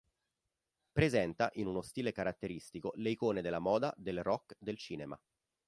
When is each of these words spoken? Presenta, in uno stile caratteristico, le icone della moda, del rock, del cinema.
Presenta, 0.91 1.51
in 1.57 1.67
uno 1.67 1.83
stile 1.83 2.11
caratteristico, 2.11 2.91
le 2.95 3.11
icone 3.11 3.43
della 3.43 3.59
moda, 3.59 3.93
del 3.97 4.23
rock, 4.23 4.55
del 4.59 4.75
cinema. 4.77 5.15